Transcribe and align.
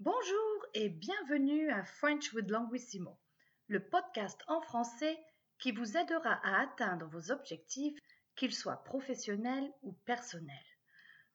Bonjour 0.00 0.66
et 0.74 0.90
bienvenue 0.90 1.70
à 1.70 1.82
French 1.82 2.34
with 2.34 2.50
Languissimo, 2.50 3.18
le 3.68 3.82
podcast 3.82 4.38
en 4.46 4.60
français 4.60 5.18
qui 5.58 5.72
vous 5.72 5.96
aidera 5.96 6.34
à 6.44 6.60
atteindre 6.60 7.06
vos 7.06 7.30
objectifs, 7.32 7.98
qu'ils 8.34 8.54
soient 8.54 8.84
professionnels 8.84 9.72
ou 9.80 9.92
personnels. 10.04 10.54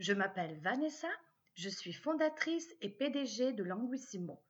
Je 0.00 0.12
m'appelle 0.12 0.58
Vanessa, 0.58 1.08
je 1.54 1.68
suis 1.68 1.92
fondatrice 1.92 2.68
et 2.80 2.88
PDG 2.88 3.52
de 3.52 3.62
Languissimo. 3.62 4.42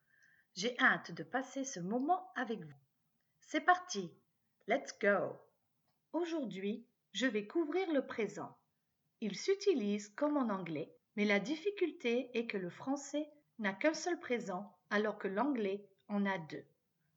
J'ai 0.55 0.75
hâte 0.81 1.13
de 1.13 1.23
passer 1.23 1.65
ce 1.65 1.79
moment 1.79 2.33
avec 2.35 2.61
vous. 2.65 2.81
C'est 3.41 3.61
parti, 3.61 4.11
let's 4.69 4.99
go. 4.99 5.39
Aujourd'hui, 6.15 6.89
je 7.13 7.27
vais 7.27 7.47
couvrir 7.47 7.93
le 7.93 8.07
présent. 8.07 8.57
Il 9.21 9.37
s'utilise 9.37 10.09
comme 10.09 10.39
en 10.39 10.49
anglais, 10.49 10.97
mais 11.15 11.27
la 11.27 11.41
difficulté 11.41 12.31
est 12.33 12.47
que 12.47 12.57
le 12.57 12.71
français 12.71 13.29
n'a 13.59 13.73
qu'un 13.73 13.95
seul 13.95 14.19
présent 14.21 14.77
alors 14.91 15.19
que 15.19 15.29
l'anglais 15.29 15.87
en 16.09 16.25
a 16.27 16.39
deux. 16.39 16.65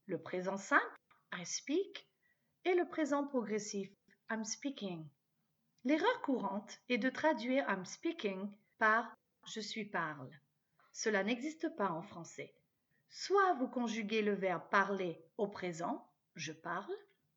Le 0.05 0.21
présent 0.21 0.57
simple, 0.57 0.99
I 1.34 1.45
speak, 1.45 2.07
et 2.65 2.73
le 2.73 2.88
présent 2.88 3.25
progressif, 3.25 3.89
I'm 4.29 4.43
speaking. 4.43 5.07
L'erreur 5.84 6.21
courante 6.21 6.79
est 6.89 6.98
de 6.98 7.09
traduire 7.09 7.65
I'm 7.70 7.85
speaking 7.85 8.51
par 8.77 9.15
je 9.48 9.59
suis 9.59 9.85
parle. 9.85 10.29
Cela 10.93 11.23
n'existe 11.23 11.75
pas 11.75 11.89
en 11.89 12.01
français. 12.01 12.53
Soit 13.09 13.53
vous 13.55 13.67
conjuguez 13.67 14.21
le 14.21 14.34
verbe 14.34 14.70
parler 14.70 15.20
au 15.37 15.48
présent, 15.48 16.07
je 16.35 16.51
parle, 16.51 16.95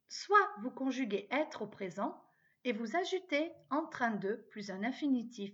soit 0.08 0.50
vous 0.60 0.70
conjuguez 0.70 1.26
être 1.30 1.62
au 1.62 1.66
présent 1.66 2.22
et 2.64 2.72
vous 2.72 2.96
ajoutez 2.96 3.52
en 3.70 3.86
train 3.86 4.12
de 4.12 4.34
plus 4.50 4.70
un 4.70 4.82
infinitif. 4.84 5.52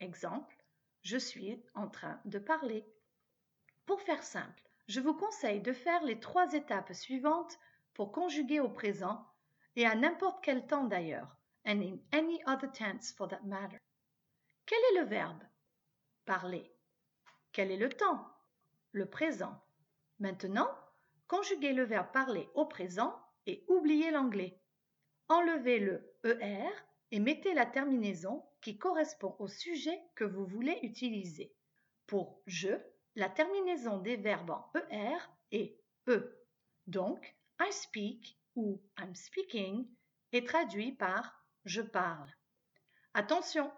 Exemple, 0.00 0.56
je 1.02 1.16
suis 1.16 1.62
en 1.74 1.88
train 1.88 2.20
de 2.24 2.38
parler. 2.38 2.84
Pour 3.86 4.00
faire 4.00 4.22
simple, 4.22 4.62
je 4.88 5.00
vous 5.00 5.14
conseille 5.14 5.60
de 5.60 5.72
faire 5.72 6.02
les 6.04 6.20
trois 6.20 6.52
étapes 6.52 6.92
suivantes 6.92 7.58
pour 7.94 8.12
conjuguer 8.12 8.60
au 8.60 8.68
présent 8.68 9.26
et 9.76 9.86
à 9.86 9.94
n'importe 9.94 10.44
quel 10.44 10.66
temps 10.66 10.84
d'ailleurs, 10.84 11.36
and 11.66 11.80
in 11.80 11.98
any 12.12 12.42
other 12.46 12.70
tense 12.70 13.12
for 13.12 13.28
that 13.28 13.42
matter. 13.44 13.78
Quel 14.66 14.78
est 14.90 15.00
le 15.00 15.06
verbe? 15.06 15.42
Parler. 16.24 16.70
Quel 17.52 17.70
est 17.70 17.76
le 17.76 17.88
temps? 17.88 18.26
Le 18.92 19.06
présent. 19.06 19.60
Maintenant, 20.18 20.70
conjuguez 21.26 21.72
le 21.72 21.84
verbe 21.84 22.12
parler 22.12 22.48
au 22.54 22.66
présent 22.66 23.18
et 23.46 23.64
oubliez 23.68 24.10
l'anglais. 24.10 24.60
Enlevez 25.28 25.78
le 25.78 26.14
ER 26.24 26.70
et 27.12 27.20
mettez 27.20 27.52
la 27.52 27.66
terminaison 27.66 28.42
qui 28.62 28.78
correspond 28.78 29.36
au 29.38 29.46
sujet 29.46 30.00
que 30.14 30.24
vous 30.24 30.46
voulez 30.46 30.78
utiliser. 30.82 31.54
Pour 32.06 32.42
je, 32.46 32.70
la 33.14 33.28
terminaison 33.28 33.98
des 33.98 34.16
verbes 34.16 34.50
en 34.50 34.72
ER 34.90 35.18
est 35.52 35.78
E. 36.08 36.42
Donc, 36.86 37.36
I 37.60 37.70
speak 37.70 38.38
ou 38.56 38.82
I'm 38.98 39.14
speaking 39.14 39.86
est 40.32 40.48
traduit 40.48 40.92
par 40.92 41.44
je 41.66 41.82
parle. 41.82 42.30
Attention, 43.12 43.70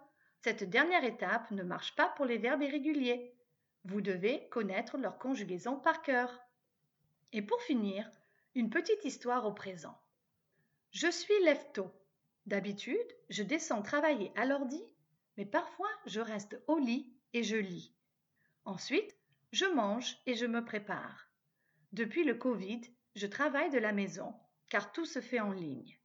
cette 0.42 0.64
dernière 0.64 1.04
étape 1.04 1.50
ne 1.50 1.64
marche 1.64 1.96
pas 1.96 2.10
pour 2.10 2.26
les 2.26 2.38
verbes 2.38 2.62
irréguliers. 2.62 3.36
Vous 3.84 4.00
devez 4.00 4.48
connaître 4.48 4.96
leur 4.96 5.18
conjugaison 5.18 5.76
par 5.80 6.02
cœur. 6.02 6.40
Et 7.32 7.42
pour 7.42 7.60
finir, 7.62 8.08
une 8.54 8.70
petite 8.70 9.04
histoire 9.04 9.44
au 9.44 9.52
présent. 9.52 9.98
Je 10.92 11.10
suis 11.10 11.42
lève-tôt. 11.42 11.90
D'habitude, 12.46 13.16
je 13.30 13.42
descends 13.42 13.80
travailler 13.80 14.30
à 14.36 14.44
l'ordi, 14.44 14.82
mais 15.36 15.46
parfois 15.46 15.88
je 16.04 16.20
reste 16.20 16.60
au 16.66 16.78
lit 16.78 17.12
et 17.32 17.42
je 17.42 17.56
lis. 17.56 17.94
Ensuite, 18.66 19.16
je 19.52 19.64
mange 19.66 20.18
et 20.26 20.34
je 20.34 20.46
me 20.46 20.64
prépare. 20.64 21.28
Depuis 21.92 22.24
le 22.24 22.34
Covid, 22.34 22.82
je 23.14 23.26
travaille 23.26 23.70
de 23.70 23.78
la 23.78 23.92
maison, 23.92 24.34
car 24.68 24.92
tout 24.92 25.06
se 25.06 25.20
fait 25.20 25.40
en 25.40 25.52
ligne. 25.52 25.98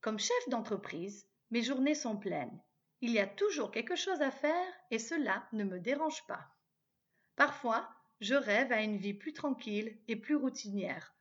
Comme 0.00 0.18
chef 0.18 0.48
d'entreprise, 0.48 1.28
mes 1.50 1.62
journées 1.62 1.94
sont 1.94 2.16
pleines. 2.16 2.60
Il 3.00 3.12
y 3.12 3.20
a 3.20 3.26
toujours 3.26 3.70
quelque 3.70 3.94
chose 3.94 4.20
à 4.20 4.30
faire 4.30 4.72
et 4.90 4.98
cela 4.98 5.46
ne 5.52 5.64
me 5.64 5.78
dérange 5.78 6.26
pas. 6.26 6.48
Parfois, 7.36 7.88
je 8.20 8.34
rêve 8.34 8.72
à 8.72 8.82
une 8.82 8.96
vie 8.96 9.14
plus 9.14 9.32
tranquille 9.32 9.96
et 10.08 10.16
plus 10.16 10.34
routinière, 10.34 11.14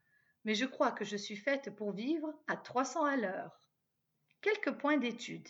mais 0.46 0.56
je 0.56 0.66
crois 0.66 0.91
que 0.91 1.06
je 1.06 1.17
suis 1.17 1.35
faite 1.35 1.75
pour 1.75 1.91
vivre 1.91 2.34
à 2.47 2.57
300 2.57 3.06
à 3.06 3.17
l'heure. 3.17 3.62
Quelques 4.42 4.78
points 4.78 4.98
d'étude. 4.98 5.48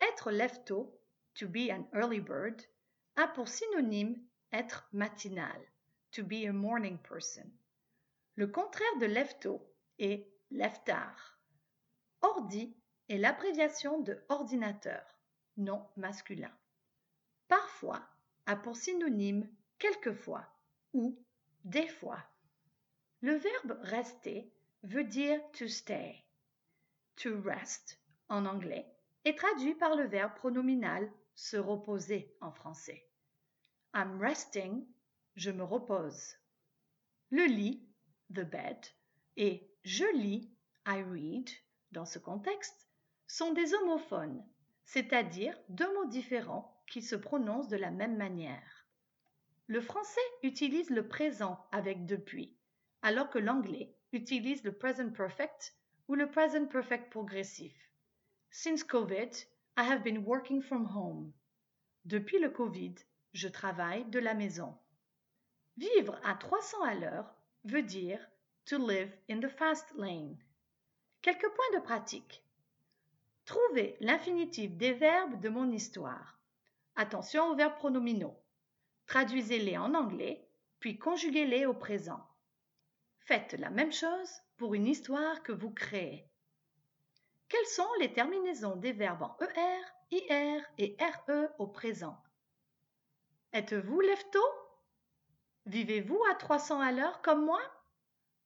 Être 0.00 0.30
lève-tôt, 0.30 1.00
to 1.34 1.46
be 1.48 1.70
an 1.70 1.86
early 1.92 2.20
bird, 2.20 2.60
a 3.16 3.28
pour 3.28 3.48
synonyme 3.48 4.16
être 4.52 4.88
matinal, 4.92 5.60
to 6.10 6.24
be 6.24 6.46
a 6.46 6.52
morning 6.52 6.98
person. 6.98 7.50
Le 8.36 8.48
contraire 8.48 8.98
de 9.00 9.06
lève-tôt 9.06 9.62
est 9.98 10.26
lève-tard. 10.50 11.38
Ordi 12.22 12.76
est 13.08 13.18
l'abréviation 13.18 14.00
de 14.00 14.24
ordinateur, 14.28 15.04
non 15.56 15.86
masculin. 15.96 16.52
Parfois 17.48 18.02
a 18.46 18.56
pour 18.56 18.76
synonyme 18.76 19.48
quelquefois 19.78 20.46
ou 20.92 21.16
des 21.64 21.86
fois. 21.86 22.22
Le 23.20 23.34
verbe 23.34 23.78
rester 23.82 24.52
veut 24.82 25.04
dire 25.04 25.40
to 25.52 25.68
stay. 25.68 26.24
To 27.16 27.40
rest 27.42 28.00
en 28.28 28.44
anglais 28.44 28.86
est 29.24 29.38
traduit 29.38 29.74
par 29.74 29.94
le 29.94 30.04
verbe 30.04 30.34
pronominal 30.34 31.10
se 31.34 31.56
reposer 31.56 32.36
en 32.40 32.50
français. 32.50 33.06
I'm 33.94 34.20
resting, 34.20 34.86
je 35.36 35.50
me 35.50 35.62
repose. 35.62 36.34
Le 37.30 37.44
lit, 37.44 37.88
the 38.30 38.40
bed, 38.40 38.78
et 39.36 39.70
je 39.84 40.04
lis, 40.16 40.52
I 40.86 41.02
read, 41.02 41.48
dans 41.92 42.04
ce 42.04 42.18
contexte, 42.18 42.88
sont 43.26 43.52
des 43.52 43.74
homophones, 43.74 44.44
c'est-à-dire 44.84 45.58
deux 45.68 45.92
mots 45.94 46.06
différents 46.06 46.82
qui 46.88 47.00
se 47.00 47.16
prononcent 47.16 47.68
de 47.68 47.76
la 47.76 47.90
même 47.90 48.16
manière. 48.16 48.86
Le 49.66 49.80
français 49.80 50.20
utilise 50.42 50.90
le 50.90 51.08
présent 51.08 51.64
avec 51.72 52.04
depuis, 52.04 52.56
alors 53.02 53.30
que 53.30 53.38
l'anglais 53.38 53.96
utilise 54.12 54.62
le 54.64 54.76
present 54.76 55.10
perfect 55.10 55.74
ou 56.08 56.14
le 56.14 56.30
present 56.30 56.66
perfect 56.68 57.10
progressif. 57.10 57.72
Since 58.50 58.84
COVID, 58.84 59.30
I 59.76 59.82
have 59.82 60.02
been 60.02 60.24
working 60.24 60.62
from 60.62 60.86
home. 60.86 61.32
Depuis 62.04 62.38
le 62.38 62.50
Covid, 62.50 62.94
je 63.32 63.48
travaille 63.48 64.04
de 64.06 64.18
la 64.18 64.34
maison. 64.34 64.76
Vivre 65.76 66.20
à 66.22 66.34
300 66.34 66.82
à 66.82 66.94
l'heure 66.94 67.34
veut 67.64 67.82
dire 67.82 68.20
to 68.66 68.78
live 68.78 69.10
in 69.28 69.40
the 69.40 69.48
fast 69.48 69.92
lane. 69.96 70.36
Quelques 71.22 71.48
points 71.48 71.78
de 71.78 71.82
pratique. 71.82 72.44
Trouvez 73.44 73.96
l'infinitif 74.00 74.76
des 74.76 74.92
verbes 74.92 75.40
de 75.40 75.48
mon 75.48 75.70
histoire. 75.72 76.38
Attention 76.96 77.50
aux 77.50 77.56
verbes 77.56 77.76
pronominaux. 77.76 78.38
Traduisez-les 79.06 79.76
en 79.76 79.94
anglais, 79.94 80.48
puis 80.78 80.98
conjuguez-les 80.98 81.66
au 81.66 81.74
présent. 81.74 82.24
Faites 83.18 83.54
la 83.54 83.70
même 83.70 83.92
chose 83.92 84.43
pour 84.56 84.74
une 84.74 84.86
histoire 84.86 85.42
que 85.42 85.52
vous 85.52 85.70
créez. 85.70 86.28
Quelles 87.48 87.66
sont 87.66 87.88
les 88.00 88.12
terminaisons 88.12 88.76
des 88.76 88.92
verbes 88.92 89.22
en 89.22 89.36
ER, 89.40 89.80
IR 90.10 90.62
et 90.78 90.96
RE 91.00 91.48
au 91.58 91.66
présent? 91.66 92.16
Êtes-vous 93.52 94.00
lève-tôt? 94.00 94.40
Vivez-vous 95.66 96.20
à 96.30 96.34
300 96.34 96.80
à 96.80 96.92
l'heure 96.92 97.22
comme 97.22 97.44
moi? 97.44 97.60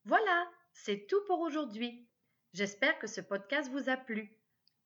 Voilà, 0.04 0.50
c'est 0.72 1.06
tout 1.06 1.20
pour 1.26 1.41
aujourd'hui. 1.41 2.06
J'espère 2.52 2.98
que 2.98 3.06
ce 3.06 3.20
podcast 3.20 3.70
vous 3.70 3.88
a 3.88 3.96
plu. 3.96 4.36